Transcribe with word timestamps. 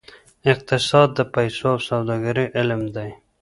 اقتصاد 0.51 1.09
د 1.17 1.19
پیسو 1.33 1.63
او 1.73 1.77
سوداګرۍ 1.89 2.45
علم 2.59 2.81
دی. 2.95 3.09